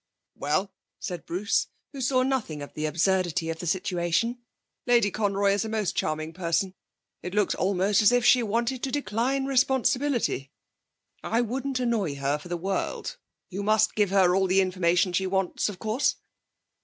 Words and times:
'Well,' 0.33 0.73
said 0.97 1.27
Bruce, 1.27 1.67
who 1.93 2.01
saw 2.01 2.23
nothing 2.23 2.63
of 2.63 2.73
the 2.73 2.87
absurdity 2.87 3.51
of 3.51 3.59
the 3.59 3.67
situation, 3.67 4.41
'Lady 4.87 5.11
Conroy 5.11 5.51
is 5.53 5.63
a 5.63 5.69
most 5.69 5.95
charming 5.95 6.33
person. 6.33 6.73
It 7.21 7.35
looks 7.35 7.53
almost 7.53 8.01
as 8.01 8.11
if 8.11 8.25
she 8.25 8.41
wanted 8.41 8.81
to 8.81 8.91
decline 8.91 9.45
responsibility. 9.45 10.51
I 11.21 11.41
wouldn't 11.41 11.79
annoy 11.79 12.15
her 12.15 12.39
for 12.39 12.47
the 12.47 12.57
world. 12.57 13.17
You 13.51 13.61
must 13.61 13.93
give 13.93 14.09
her 14.09 14.35
all 14.35 14.47
the 14.47 14.59
information 14.61 15.13
she 15.13 15.27
wants, 15.27 15.69
of 15.69 15.77
course.' 15.77 16.15